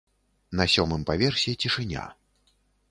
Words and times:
На 0.61 0.65
сёмым 0.75 1.05
паверсе 1.11 1.55
цішыня. 1.65 2.11